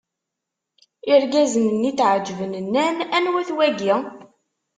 [1.11, 3.93] Irgazen-nni tɛeǧǧben, nnan: Anwa-t wagi?